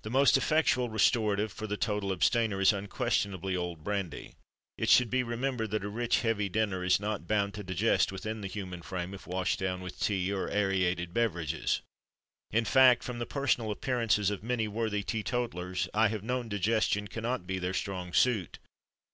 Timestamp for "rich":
5.90-6.20